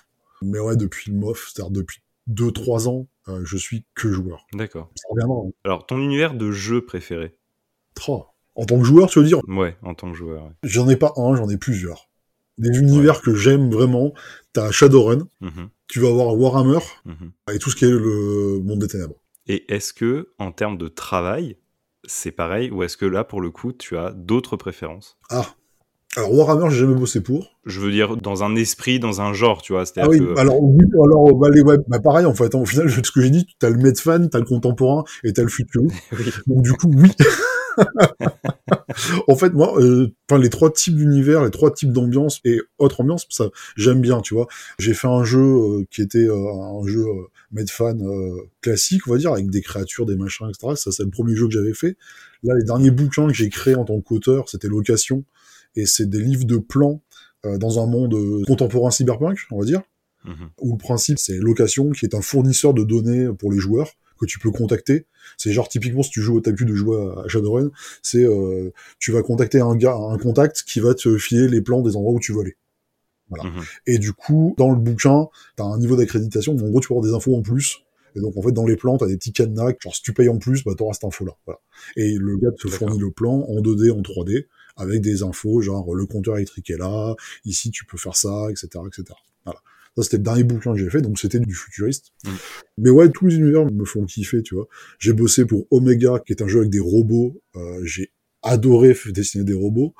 [0.44, 4.46] Mais ouais, depuis le MOF, c'est-à-dire depuis 2-3 ans, euh, je suis que joueur.
[4.54, 4.90] D'accord.
[5.20, 5.50] Hein.
[5.64, 7.36] Alors, ton univers de jeu préféré?
[7.94, 8.34] Tra.
[8.54, 10.44] En tant que joueur, tu veux dire, Ouais, en tant que joueur.
[10.44, 10.50] ouais.
[10.64, 12.08] j'en ai pas un, j'en ai plusieurs.
[12.58, 14.12] Des univers que j'aime vraiment.
[14.52, 17.32] T'as Shadowrun, Mhm, tu vas avoir Warhammer, mhm.
[17.52, 19.16] et tout ce qui est le monde des ténèbres.
[19.46, 21.56] Et est-ce que, en termes de travail,
[22.04, 25.18] c'est pareil ou est-ce que là, pour le coup, tu as d'autres préférences?
[25.30, 25.54] Ah.
[26.16, 27.56] Alors Warhammer, j'ai jamais bossé pour.
[27.64, 29.84] Je veux dire, dans un esprit, dans un genre, tu vois.
[29.96, 30.38] Ah oui, que...
[30.38, 32.54] alors oui, alors bah, les web, bah pareil en fait.
[32.54, 35.48] Au final, ce que j'ai dit, t'as le Medfan, t'as le contemporain et t'as le.
[35.72, 36.32] Oui.
[36.46, 37.10] Donc du coup, oui.
[39.28, 43.00] en fait, moi, euh, enfin les trois types d'univers, les trois types d'ambiance et autres
[43.00, 44.46] ambiances, ça, j'aime bien, tu vois.
[44.78, 49.12] J'ai fait un jeu euh, qui était euh, un jeu euh, Medfan euh, classique, on
[49.12, 50.74] va dire, avec des créatures, des machins, etc.
[50.76, 51.96] Ça, c'est le premier jeu que j'avais fait.
[52.42, 55.24] Là, les derniers bouquins que j'ai créés en tant qu'auteur, c'était Location,
[55.76, 57.02] et c'est des livres de plans
[57.44, 59.82] euh, dans un monde euh, contemporain cyberpunk, on va dire
[60.24, 60.50] Mhm.
[60.60, 64.24] où le principe c'est location qui est un fournisseur de données pour les joueurs que
[64.24, 65.06] tu peux contacter.
[65.36, 69.10] C'est genre typiquement si tu joues, t'as l'habitude de jouer à Shadowrun, c'est euh, tu
[69.10, 72.20] vas contacter un gars, un contact qui va te filer les plans des endroits où
[72.20, 72.56] tu veux aller.
[73.30, 73.50] Voilà.
[73.50, 73.62] Mhm.
[73.88, 77.14] Et du coup, dans le bouquin, t'as un niveau d'accréditation, en gros tu avoir des
[77.14, 77.78] infos en plus.
[78.14, 80.28] Et donc en fait dans les plans, t'as des petits cadenas, genre si tu payes
[80.28, 81.32] en plus, bah t'auras cette info-là.
[81.46, 81.58] Voilà.
[81.96, 85.94] Et le gars te fournit le plan en 2D, en 3D, avec des infos, genre
[85.94, 88.68] le compteur électrique est là, ici tu peux faire ça, etc.
[88.86, 89.04] etc.
[89.44, 89.60] Voilà.
[89.96, 92.12] Ça, c'était le dernier bouquin que j'ai fait, donc c'était du futuriste.
[92.24, 92.30] Mm.
[92.78, 94.66] Mais ouais, tous les univers me font kiffer, tu vois.
[94.98, 97.40] J'ai bossé pour Omega, qui est un jeu avec des robots.
[97.56, 98.10] Euh, j'ai
[98.42, 99.94] adoré dessiner des robots.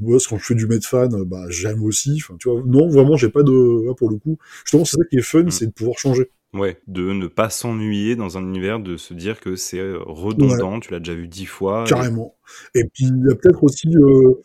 [0.00, 2.20] Moi, quand je fais du Medfan, euh, bah, j'aime aussi.
[2.22, 4.36] Enfin, tu vois, non, vraiment, j'ai pas de, là, pour le coup.
[4.64, 5.50] Justement, c'est ça qui est fun, Mm.
[5.50, 6.30] c'est de pouvoir changer.
[6.58, 10.80] Ouais, de ne pas s'ennuyer dans un univers, de se dire que c'est euh, redondant,
[10.80, 11.84] tu l'as déjà vu dix fois.
[11.86, 12.36] Carrément.
[12.74, 14.42] Et puis, il y a peut-être aussi, euh,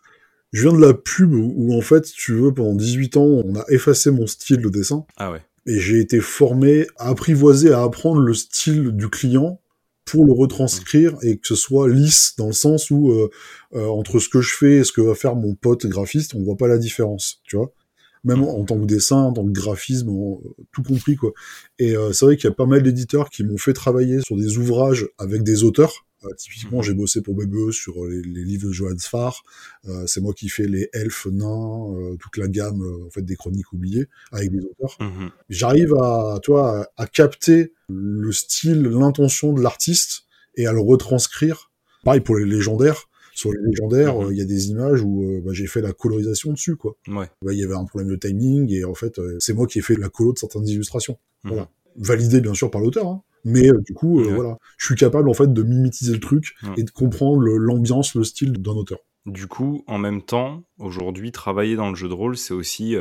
[0.51, 3.55] je viens de la pub où, où, en fait, tu veux, pendant 18 ans, on
[3.55, 5.05] a effacé mon style de dessin.
[5.17, 5.41] Ah ouais.
[5.65, 9.61] et j'ai été formé à apprivoiser, à apprendre le style du client
[10.05, 13.29] pour le retranscrire et que ce soit lisse dans le sens où euh,
[13.75, 16.43] euh, entre ce que je fais et ce que va faire mon pote graphiste, on
[16.43, 17.71] voit pas la différence, tu vois.
[18.23, 21.31] Même en, en tant que dessin, en tant que graphisme, en- tout compris quoi.
[21.79, 24.35] Et euh, c'est vrai qu'il y a pas mal d'éditeurs qui m'ont fait travailler sur
[24.37, 26.05] des ouvrages avec des auteurs.
[26.23, 26.83] Euh, typiquement, Mhm.
[26.83, 29.43] j'ai bossé pour BBE sur les, les livres de Johannes Farr.
[29.87, 33.23] Euh, c'est moi qui fais les elfes, nains, euh, toute la gamme euh, en fait
[33.23, 35.31] des chroniques oubliées avec des auteurs Mhm.
[35.49, 40.79] j'arrive à, tu vois, à, à capter le style, l'intention de l'artiste et à le
[40.79, 41.71] retranscrire.
[42.03, 43.07] Pareil pour les légendaires.
[43.41, 44.25] Sur les légendaires, Mhm.
[44.27, 46.95] euh, il y a des images où euh, bah, j'ai fait la colorisation dessus, quoi.
[47.07, 47.25] Ouais.
[47.43, 49.79] Bah, Il y avait un problème de timing et en fait, euh, c'est moi qui
[49.79, 51.17] ai fait la colo de certaines illustrations.
[51.43, 51.51] Mhm.
[51.51, 51.69] Voilà.
[51.97, 53.21] Validé bien sûr par l'auteur, hein.
[53.43, 54.31] mais du coup, Ouais.
[54.33, 56.69] voilà, je suis capable en fait de mimétiser le truc Ouais.
[56.77, 58.99] et de comprendre l'ambiance, le style d'un auteur.
[59.25, 62.95] Du coup, en même temps, aujourd'hui, travailler dans le jeu de rôle, c'est aussi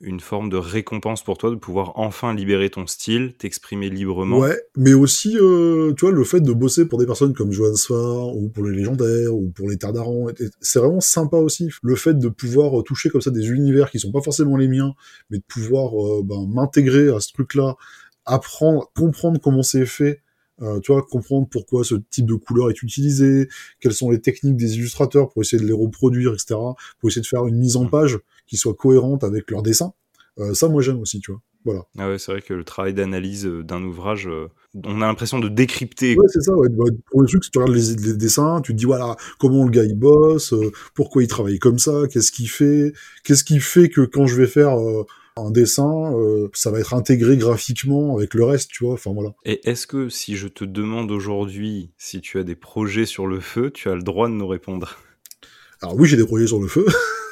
[0.00, 4.38] une forme de récompense pour toi de pouvoir enfin libérer ton style, t'exprimer librement.
[4.38, 7.74] Ouais, mais aussi, euh, tu vois, le fait de bosser pour des personnes comme Johan
[7.74, 11.68] Sfar, ou pour les légendaires, ou pour les et c'est vraiment sympa aussi.
[11.82, 14.68] Le fait de pouvoir euh, toucher comme ça des univers qui sont pas forcément les
[14.68, 14.94] miens,
[15.30, 17.76] mais de pouvoir euh, ben, m'intégrer à ce truc-là,
[18.24, 20.22] apprendre, comprendre comment c'est fait,
[20.62, 23.48] euh, tu vois, comprendre pourquoi ce type de couleur est utilisé,
[23.80, 26.56] quelles sont les techniques des illustrateurs pour essayer de les reproduire, etc.,
[26.98, 28.18] pour essayer de faire une mise en page
[28.50, 29.92] qui soit cohérente avec leur dessin.
[30.38, 31.40] Euh, ça, moi, j'aime aussi, tu vois.
[31.64, 31.82] Voilà.
[31.98, 34.28] Ah ouais, c'est vrai que le travail d'analyse d'un ouvrage,
[34.74, 36.16] on a l'impression de décrypter.
[36.16, 36.54] Ouais, c'est ça.
[36.54, 36.68] Ouais.
[36.70, 39.64] Bah, pour le truc, si tu regardes les, les, dessins, tu te dis voilà comment
[39.64, 40.54] le gars il bosse,
[40.94, 44.46] pourquoi il travaille comme ça, qu'est-ce qu'il fait, qu'est-ce qui fait que quand je vais
[44.46, 44.74] faire
[45.36, 48.94] un dessin, euh, ça va être intégré graphiquement avec le reste, tu vois.
[48.94, 49.30] Enfin voilà.
[49.44, 53.40] Et est-ce que si je te demande aujourd'hui si tu as des projets sur le
[53.40, 54.96] feu, tu as le droit de nous répondre?
[55.82, 56.86] Alors oui, j'ai des projets sur le feu.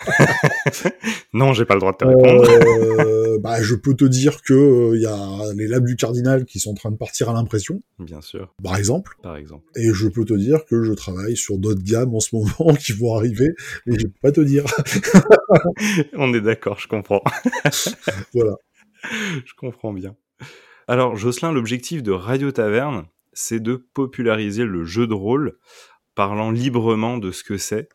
[1.32, 2.48] non, j'ai pas le droit de te répondre.
[2.48, 6.44] Euh, bah, je peux te dire que il euh, y a les labs du cardinal
[6.44, 7.82] qui sont en train de partir à l'impression.
[7.98, 8.54] Bien sûr.
[8.62, 9.16] Par exemple.
[9.22, 9.64] Par exemple.
[9.76, 12.92] Et je peux te dire que je travaille sur d'autres gammes en ce moment qui
[12.92, 13.48] vont arriver,
[13.86, 14.64] mais je peux pas te dire.
[16.14, 17.22] On est d'accord, je comprends.
[18.34, 18.56] voilà.
[19.02, 20.16] Je comprends bien.
[20.88, 25.58] Alors, Jocelyn, l'objectif de Radio Taverne, c'est de populariser le jeu de rôle,
[26.14, 27.88] parlant librement de ce que c'est.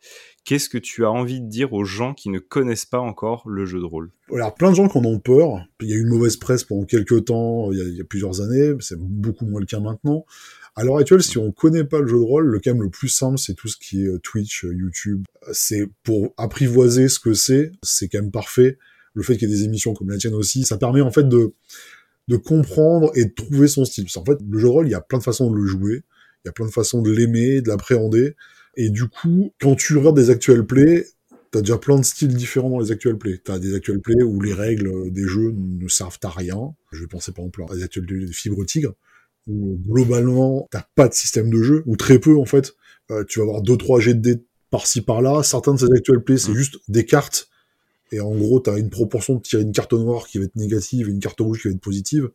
[0.46, 3.66] Qu'est-ce que tu as envie de dire aux gens qui ne connaissent pas encore le
[3.66, 4.12] jeu de rôle?
[4.32, 5.66] Alors, plein de gens qui en ont peur.
[5.80, 8.74] Il y a eu une mauvaise presse pendant quelques temps, il y a, plusieurs années,
[8.78, 10.24] c'est beaucoup moins le cas maintenant.
[10.76, 13.08] À l'heure actuelle, si on connaît pas le jeu de rôle, le quand le plus
[13.08, 15.24] simple, c'est tout ce qui est euh, Twitch, euh, YouTube.
[15.52, 18.78] C'est pour apprivoiser ce que c'est, c'est quand même parfait.
[19.14, 21.28] Le fait qu'il y ait des émissions comme la tienne aussi, ça permet en fait
[21.28, 21.54] de
[22.28, 24.06] de comprendre et de trouver son style.
[24.16, 26.02] En fait, le jeu de rôle, il y a plein de façons de le jouer,
[26.44, 28.34] il y a plein de façons de l'aimer, de l'appréhender.
[28.76, 31.06] Et du coup, quand tu regardes des actuels plays,
[31.50, 33.40] t'as déjà plein de styles différents dans les actuels plays.
[33.42, 36.74] T'as des actuels plays où les règles des jeux ne servent à rien.
[36.92, 38.94] Je vais penser par exemple à des actuels plays de Fibre Tigre,
[39.46, 42.74] où globalement, t'as pas de système de jeu, ou très peu en fait.
[43.10, 45.42] Euh, tu vas avoir deux trois jets de dés par-ci par-là.
[45.42, 46.56] Certains de ces actuels plays, c'est mmh.
[46.56, 47.48] juste des cartes.
[48.12, 51.08] Et en gros, t'as une proportion de tirer une carte noire qui va être négative
[51.08, 52.30] et une carte rouge qui va être positive.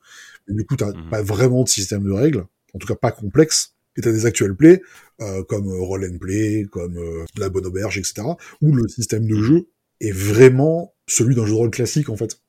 [0.50, 1.10] Et du coup, t'as mmh.
[1.10, 2.46] pas vraiment de système de règles.
[2.74, 3.74] En tout cas, pas complexe.
[3.98, 4.82] Et t'as des actuels plays,
[5.22, 8.24] euh, comme euh, Roll and Play, comme euh, La Bonne Auberge, etc.,
[8.62, 9.68] où le système de jeu
[10.00, 12.40] est vraiment celui d'un jeu de rôle classique, en fait.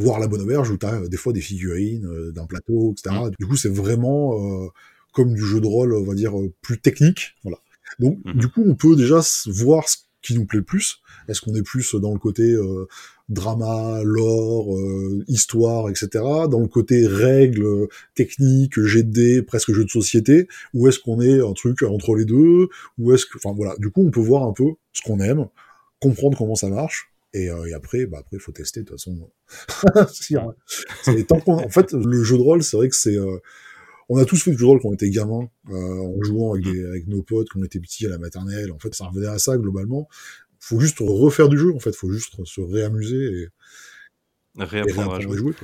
[0.00, 3.14] Voir La Bonne Auberge, où t'as des fois des figurines d'un plateau, etc.
[3.16, 3.30] Mm.
[3.38, 4.70] Du coup, c'est vraiment
[5.12, 6.32] comme du jeu de rôle, on va dire,
[6.62, 7.34] plus technique.
[7.42, 7.58] Voilà.
[7.98, 8.38] Donc, mm-hmm.
[8.38, 11.00] du coup, on peut déjà voir ce qui nous plaît plus.
[11.28, 12.56] Est-ce qu'on est plus dans le côté
[13.28, 16.08] drama, lore, euh, histoire, etc.
[16.50, 21.52] Dans le côté règles, techniques, GD, presque jeu de société, ou est-ce qu'on est un
[21.52, 24.52] truc entre les deux, ou est-ce que, enfin voilà, du coup on peut voir un
[24.52, 25.46] peu ce qu'on aime,
[26.00, 29.30] comprendre comment ça marche, et, euh, et après, bah après faut tester de toute façon.
[31.44, 33.38] qu'on, en fait, le jeu de rôle, c'est vrai que c'est euh,
[34.08, 36.54] on a tous fait du jeu de rôle quand on était gamin, euh, en jouant
[36.54, 38.72] avec, avec, nos potes quand on était petits à la maternelle.
[38.72, 40.08] En fait, ça revenait à ça globalement
[40.60, 43.48] faut juste refaire du jeu en fait, faut juste se réamuser et
[44.56, 45.54] réapprendre, à jouer.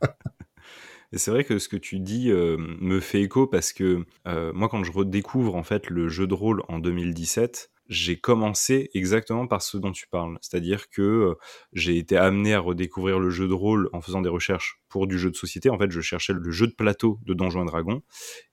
[1.12, 4.52] et c'est vrai que ce que tu dis euh, me fait écho parce que euh,
[4.52, 9.46] moi quand je redécouvre en fait le jeu de rôle en 2017, j'ai commencé exactement
[9.46, 11.34] par ce dont tu parles, c'est-à-dire que euh,
[11.72, 15.18] j'ai été amené à redécouvrir le jeu de rôle en faisant des recherches pour du
[15.18, 15.70] jeu de société.
[15.70, 18.02] En fait, je cherchais le jeu de plateau de Donjons et Dragons,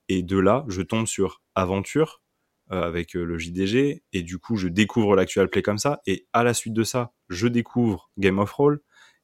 [0.08, 2.21] et de là, je tombe sur Aventure,
[2.71, 6.28] euh, avec euh, le JDG, et du coup je découvre l'actual play comme ça, et
[6.34, 8.82] à la suite de ça, je découvre Game of Roll,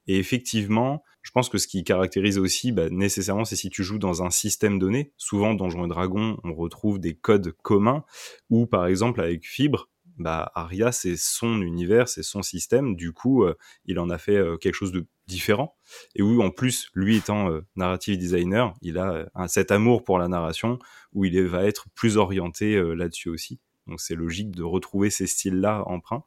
[0.08, 4.00] et effectivement, je pense que ce qui caractérise aussi, bah, nécessairement, c'est si tu joues
[4.00, 5.14] dans un système donné.
[5.18, 8.04] Souvent, Donjons et Dragons, on retrouve des codes communs,
[8.50, 12.96] ou par exemple avec Fibre, bah, Aria, c'est son univers, c'est son système.
[12.96, 15.76] Du coup, euh, il en a fait quelque chose de différent.
[16.16, 20.80] Et où, en plus, lui étant narrative designer, il a cet amour pour la narration,
[21.14, 23.60] où il va être plus orienté euh, là-dessus aussi.
[23.88, 26.24] Donc c'est logique de retrouver ces styles-là emprunts.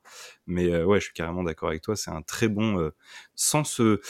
[0.46, 1.96] Mais euh, ouais, je suis carrément d'accord avec toi.
[1.96, 2.90] C'est un très bon, euh,
[3.34, 4.00] sans se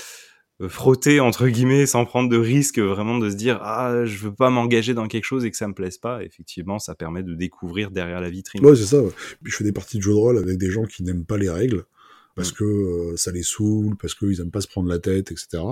[0.68, 4.50] frotter entre guillemets, sans prendre de risque, vraiment de se dire ah je veux pas
[4.50, 6.22] m'engager dans quelque chose et que ça me plaise pas.
[6.22, 8.64] Effectivement, ça permet de découvrir derrière la vitrine.
[8.64, 9.02] Ouais, c'est ça.
[9.42, 11.38] Puis je fais des parties de jeux de rôle avec des gens qui n'aiment pas
[11.38, 11.84] les règles
[12.34, 12.56] parce mm.
[12.56, 15.62] que ça les saoule, parce qu'ils aiment pas se prendre la tête, etc.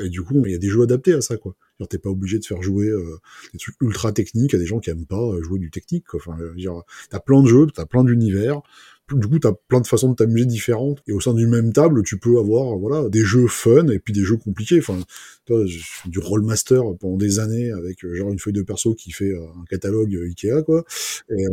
[0.00, 1.54] Et du coup, il y a des jeux adaptés à ça, quoi.
[1.88, 3.18] T'es pas obligé de faire jouer euh,
[3.52, 6.20] des trucs ultra techniques à des gens qui aiment pas euh, jouer du technique, quoi.
[6.24, 6.36] Enfin,
[7.10, 8.62] t'as plein de jeux, t'as plein d'univers,
[9.16, 11.02] du coup, t'as plein de façons de t'amuser différentes.
[11.06, 14.12] Et au sein d'une même table, tu peux avoir, voilà, des jeux fun et puis
[14.12, 14.78] des jeux compliqués.
[14.78, 14.98] Enfin,
[15.46, 15.64] toi,
[16.06, 19.46] du rollmaster pendant des années avec euh, genre une feuille de perso qui fait euh,
[19.60, 20.84] un catalogue euh, Ikea, quoi.
[21.30, 21.44] Et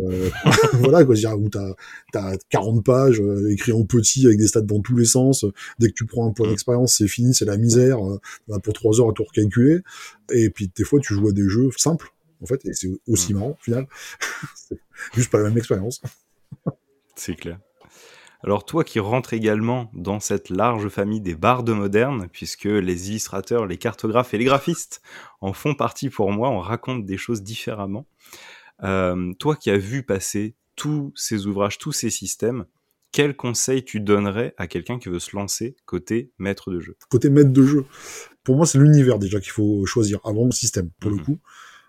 [0.80, 1.76] voilà, quoi, dire où t'as
[2.14, 5.46] as 40 pages écrit en petit avec des stats dans tous les sens.
[5.80, 8.00] Dès que tu prends un point d'expérience, c'est fini, c'est la misère.
[8.64, 9.80] pour trois heures à tout recalculer.
[10.32, 13.34] Et puis des fois, tu joues à des jeux simples, en fait, et c'est aussi
[13.34, 13.88] marrant, au final.
[15.16, 16.02] juste pas la même expérience.
[17.16, 17.60] C'est clair.
[18.44, 23.66] Alors toi qui rentres également dans cette large famille des bardes modernes, puisque les illustrateurs,
[23.66, 25.02] les cartographes et les graphistes
[25.42, 28.06] en font partie pour moi, on raconte des choses différemment.
[28.84, 32.66] Euh, toi qui as vu passer tous ces ouvrages, tous ces systèmes,
[33.12, 36.98] quel conseil tu donnerais à quelqu'un qui veut se lancer côté maître de jeu?
[37.10, 37.86] Côté maître de jeu,
[38.44, 41.24] pour moi, c'est l'univers déjà qu'il faut choisir avant le système, pour le Mhm.
[41.24, 41.40] coup.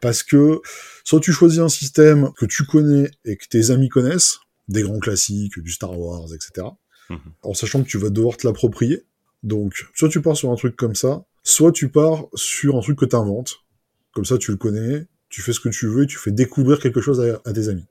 [0.01, 0.61] Parce que
[1.05, 4.99] soit tu choisis un système que tu connais et que tes amis connaissent, des grands
[4.99, 6.69] classiques, du Star Wars, etc.
[7.11, 7.19] Mhm.
[7.43, 9.05] En sachant que tu vas devoir te l'approprier.
[9.43, 12.99] Donc, soit tu pars sur un truc comme ça, soit tu pars sur un truc
[12.99, 13.61] que tu inventes.
[14.13, 16.79] Comme ça, tu le connais, tu fais ce que tu veux et tu fais découvrir
[16.81, 17.87] quelque chose à, à tes amis.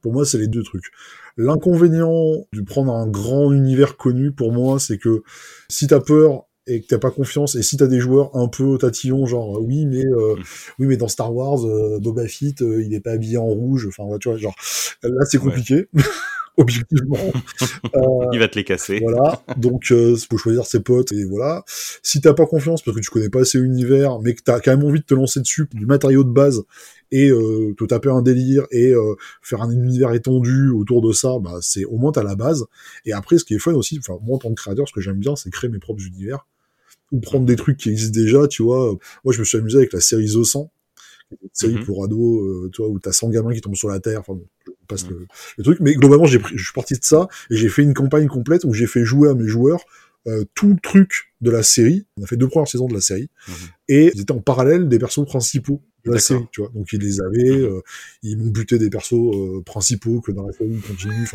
[0.00, 0.90] Pour moi, c'est les deux trucs.
[1.36, 5.22] L'inconvénient de prendre un grand univers connu, pour moi, c'est que
[5.68, 8.78] si t'as peur et que t'as pas confiance, et si t'as des joueurs un peu
[8.78, 10.36] tatillons, genre oui, mais euh,
[10.78, 13.86] oui, mais dans Star Wars, euh, Boba Fett, euh, il est pas habillé en rouge.
[13.88, 14.54] Enfin, ouais, tu vois, genre
[15.02, 15.44] là, c'est Ouais.
[15.44, 15.88] compliqué,
[16.56, 17.16] objectivement.
[17.96, 18.00] Euh,
[18.32, 19.00] Il va te les casser.
[19.02, 21.64] voilà, donc euh, faut choisir ses potes et voilà.
[22.02, 24.76] Si t'as pas confiance parce que tu connais pas assez l'univers, mais que t'as quand
[24.76, 26.62] même envie de te lancer dessus du matériau de base
[27.10, 31.38] et euh, te taper un délire et euh, faire un univers étendu autour de ça,
[31.40, 32.66] bah c'est au moins t'as la base.
[33.04, 35.00] Et après, ce qui est fun aussi, enfin moi en tant que créateur, ce que
[35.00, 36.46] j'aime bien, c'est créer mes propres univers
[37.12, 38.48] ou prendre des trucs qui existent déjà.
[38.48, 40.72] Tu vois, moi je me suis amusé avec la série The 100
[41.42, 41.84] une série Mhm.
[41.84, 44.20] pour ados, euh, tu vois, où t'as 100 gamins qui tombent sur la terre.
[44.20, 45.10] Enfin bon, je passe Mhm.
[45.12, 45.26] le,
[45.58, 45.78] le truc.
[45.80, 48.64] Mais globalement, j'ai pris, je suis parti de ça et j'ai fait une campagne complète
[48.64, 49.80] où j'ai fait jouer à mes joueurs
[50.26, 52.06] euh, tout le truc de la série.
[52.18, 53.54] On a fait deux premières saisons de la série Mhm.
[53.88, 56.70] et ils étaient en parallèle des persos principaux de la série, tu vois.
[56.74, 57.64] Donc ils les avaient, Mhm.
[57.76, 57.80] euh,
[58.22, 61.26] ils m'ont buté des persos euh, principaux que dans la série continue.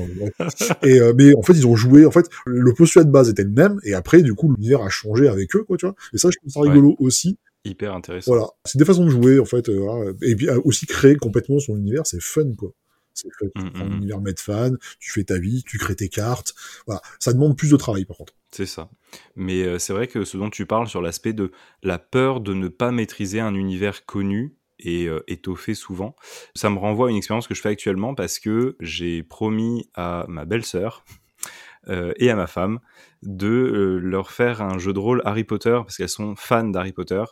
[0.84, 2.06] Et euh, mais en fait, ils ont joué.
[2.06, 4.90] En fait, le postulat de base était le même et après, du coup, l'univers a
[4.90, 5.96] changé avec eux, quoi, tu vois.
[6.14, 6.70] Et ça, je trouve ça Ouais.
[6.70, 7.38] rigolo aussi.
[7.66, 8.32] Hyper intéressant.
[8.32, 11.76] Voilà, c'est des façons de jouer en fait, euh, et puis aussi créer complètement son
[11.76, 12.72] univers, c'est fun quoi.
[13.18, 13.48] C'est fun.
[13.56, 16.54] Tu Mm, prends l'univers fan, tu fais ta vie, tu crées tes cartes.
[16.86, 18.34] Voilà, ça demande plus de travail par contre.
[18.52, 18.90] C'est ça.
[19.36, 21.52] Mais euh, c'est vrai que ce dont tu parles sur l'aspect de
[21.84, 26.16] la peur de ne pas maîtriser un univers connu et euh, étoffé souvent,
[26.54, 30.26] ça me renvoie à une expérience que je fais actuellement parce que j'ai promis à
[30.28, 31.04] ma belle-sœur
[31.90, 32.80] euh, et à ma femme
[33.24, 37.24] de leur faire un jeu de rôle Harry Potter parce qu'elles sont fans d'Harry Potter.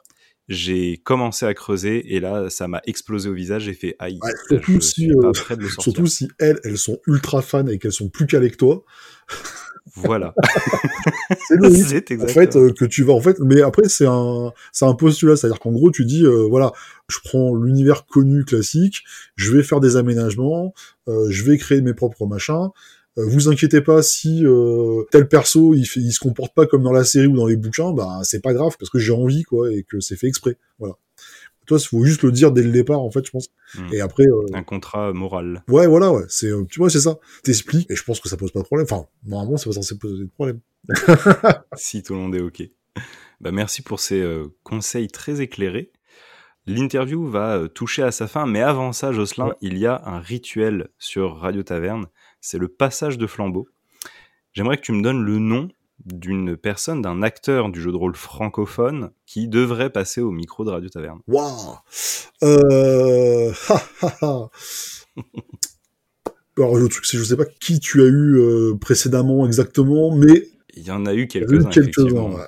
[0.48, 3.64] J'ai commencé à creuser et là, ça m'a explosé au visage.
[3.64, 5.32] J'ai fait aïe, Ouais, surtout si, euh.
[5.80, 8.84] Surtout si elles, elles sont ultra fans et qu'elles sont plus calées que toi.
[9.96, 10.34] Voilà,
[11.48, 12.12] C'est logique.
[12.22, 15.36] en fait euh, que tu vas en fait mais après c'est un c'est un postulat
[15.36, 16.72] c'est à dire qu'en gros tu dis euh, voilà
[17.08, 19.04] je prends l'univers connu classique
[19.36, 20.74] je vais faire des aménagements
[21.08, 22.70] euh, je vais créer mes propres machins
[23.18, 26.92] vous inquiétez pas si euh, tel perso il, fait, il se comporte pas comme dans
[26.92, 29.72] la série ou dans les bouquins bah c'est pas grave parce que j'ai envie quoi
[29.72, 30.96] et que c'est fait exprès voilà
[31.66, 33.94] toi il faut juste le dire dès le départ en fait je pense Mm.
[33.94, 35.64] et après euh, un contrat moral.
[35.68, 38.38] ouais voilà ouais c'est euh, tu vois c'est ça t'expliques et je pense que ça
[38.38, 40.60] pose pas de problème enfin normalement c'est pas censé poser de problème
[41.76, 42.62] si tout le monde est OK.
[43.42, 45.92] Bah, merci pour ces euh, conseils très éclairés.
[46.68, 49.54] L'interview va euh, toucher à sa fin, mais avant ça, Jocelyn, Ouais.
[49.62, 52.06] il y a un rituel sur Radio Taverne,
[52.46, 53.68] c'est le passage de flambeau.
[54.54, 55.68] J'aimerais que tu me donnes le nom
[56.06, 60.70] d'une personne, d'un acteur du jeu de rôle francophone qui devrait passer au micro de
[60.70, 61.22] Radio Taverne.
[61.28, 61.78] Waouh
[62.44, 63.52] euh...
[66.58, 70.48] Alors le truc c'est je sais pas qui tu as eu euh, précédemment exactement, mais
[70.76, 71.70] Il y en a eu quelques-uns.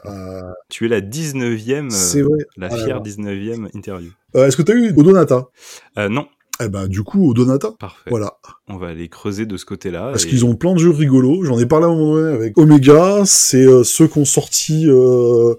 [0.05, 2.45] Euh, Tu es la 19e, c'est euh, vrai.
[2.55, 3.01] la fière là.
[3.01, 4.11] 19e interview.
[4.35, 5.49] Est-ce que tu as eu Odonata?
[5.97, 6.27] Euh, non,
[6.59, 8.09] Eh ben du coup Odonata, parfait.
[8.09, 8.33] voilà.
[8.67, 10.09] On va aller creuser de ce côté-là.
[10.11, 11.43] Parce et- qu'ils ont plein de jeux rigolos.
[11.43, 13.23] J'en ai parlé à un moment donné avec Omega.
[13.25, 14.85] C'est euh, ceux qui ont sorti.
[14.87, 15.53] euh,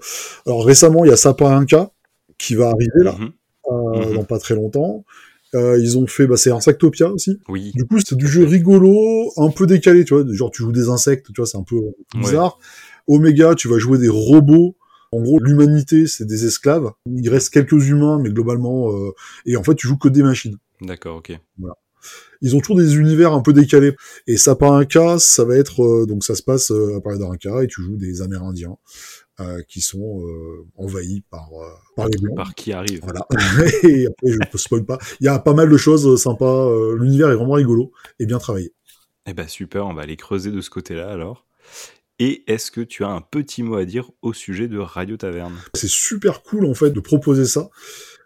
[0.45, 1.91] Alors récemment, il y a Inca
[2.37, 3.29] qui va arriver là Mhm.
[3.71, 4.15] euh, Mhm.
[4.15, 5.05] dans pas très longtemps.
[5.55, 7.39] Euh, ils ont fait, bah, c'est Insectopia aussi.
[7.49, 10.23] Oui, Du coup, c'est du jeu rigolo, un peu décalé, tu vois.
[10.31, 11.77] Genre, tu joues des insectes, tu vois, c'est un peu
[12.15, 12.59] bizarre.
[13.07, 14.75] Omega, tu vas jouer des robots.
[15.11, 16.91] En gros, l'humanité, c'est des esclaves.
[17.07, 19.09] Il reste quelques humains, mais globalement, euh,
[19.47, 20.57] et en fait, tu joues que des machines.
[20.81, 21.39] D'accord, ok.
[22.41, 23.95] Ils ont toujours des univers un peu décalés.
[24.27, 27.63] Et Sapin Inca, ça va être, euh, donc ça se passe euh, à Paris d'Inca,
[27.63, 28.77] et tu joues des Amérindiens
[29.41, 30.21] euh, qui sont
[30.75, 31.49] envahis par,
[31.95, 32.35] par les Blancs.
[32.35, 33.25] Par qui arrive Voilà.
[33.83, 34.97] et après, je ne spoil pas.
[35.19, 36.69] Il y a pas mal de choses sympas.
[36.95, 38.73] L'univers est vraiment rigolo et bien travaillé.
[39.25, 41.45] Eh ben super, on va aller creuser de ce côté-là alors.
[42.21, 45.55] Et est-ce que tu as un petit mot à dire au sujet de Radio Taverne?
[45.73, 47.69] C'est super cool en fait de proposer ça.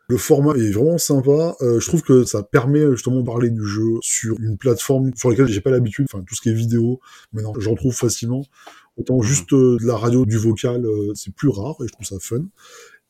[0.10, 1.56] Le format est vraiment sympa.
[1.62, 5.30] Euh, je trouve que ça permet justement de parler du jeu sur une plateforme sur
[5.30, 6.06] laquelle j'ai pas l'habitude.
[6.12, 7.00] Enfin, tout ce qui est vidéo,
[7.32, 8.44] maintenant j'en trouve facilement.
[8.98, 12.06] Autant juste euh, de la radio, du vocal, euh, c'est plus rare et je trouve
[12.06, 12.44] ça fun.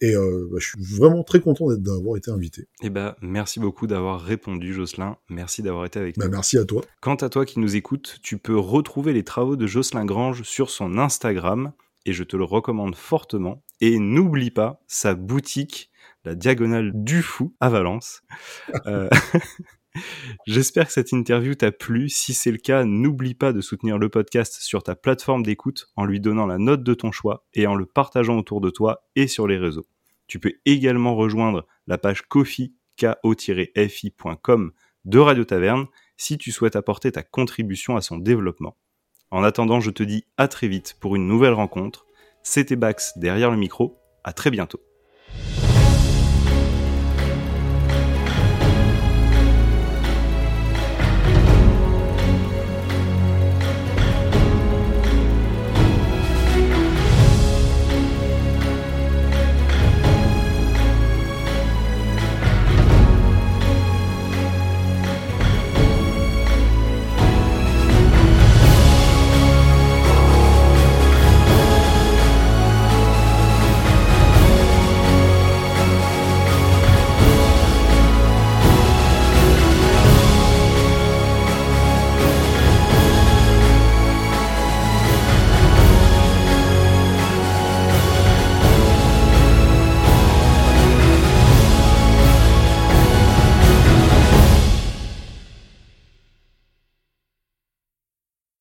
[0.01, 2.67] Et bah, je suis vraiment très content d'avoir été invité.
[2.81, 6.31] Eh ben merci beaucoup d'avoir répondu Jocelyn, merci d'avoir été avec Bah, nous.
[6.31, 6.81] merci à toi.
[6.99, 10.71] Quant à toi qui nous écoutes, tu peux retrouver les travaux de Jocelyn Grange sur
[10.71, 11.71] son Instagram
[12.05, 13.63] et je te le recommande fortement.
[13.79, 15.89] Et n'oublie pas sa boutique,
[16.25, 18.21] la Diagonale du Fou à Valence.
[18.85, 19.09] Euh,
[20.47, 22.09] J'espère que cette interview t'a plu.
[22.09, 26.05] Si c'est le cas, n'oublie pas de soutenir le podcast sur ta plateforme d'écoute en
[26.05, 29.27] lui donnant la note de ton choix et en le partageant autour de toi et
[29.27, 29.85] sur les réseaux.
[30.27, 34.71] Tu peux également rejoindre la page kofi, ko-fi.com
[35.05, 35.85] de Radio Taverne
[36.17, 38.77] si tu souhaites apporter ta contribution à son développement.
[39.29, 42.05] En attendant, je te dis à très vite pour une nouvelle rencontre.
[42.43, 43.99] C'était Bax derrière le micro.
[44.23, 44.79] À très bientôt.